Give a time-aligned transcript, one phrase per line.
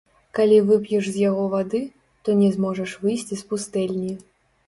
[0.37, 1.81] Калі вып'еш з яго вады,
[2.27, 4.13] то не зможаш выйсці з пустэльні.